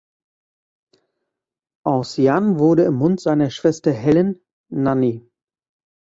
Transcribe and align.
Aus 1.85 2.17
Jan 2.17 2.57
wurde 2.57 2.85
im 2.85 2.95
Mund 2.95 3.19
seiner 3.21 3.51
Schwester 3.51 3.91
Helen 3.93 4.41
"Nani". 4.71 5.29